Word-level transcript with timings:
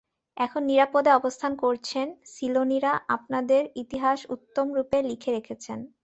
এখন 0.37 0.61
নিরাপদে 0.65 1.11
অবস্থান 1.13 1.51
করছেন! 1.63 2.05
সিলোনীরা 2.33 2.93
আপনাদের 3.15 3.61
ইতিহাস 3.75 4.19
উত্তমরূপে 4.35 4.97
লিখে 5.09 5.29
রেখেছে। 5.31 5.71